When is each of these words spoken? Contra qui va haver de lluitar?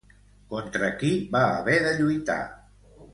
Contra 0.53 0.87
qui 1.01 1.11
va 1.35 1.41
haver 1.57 1.75
de 1.83 1.91
lluitar? 1.99 2.39